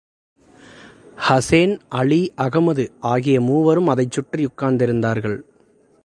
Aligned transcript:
ஹசேன், 1.29 1.79
அலி, 1.89 2.33
அகமது 2.37 2.85
ஆகிய 2.99 3.41
மூவரும் 3.41 3.87
அதைச்சுற்றியுட்கார்ந்திருந்தார்கள். 3.87 5.41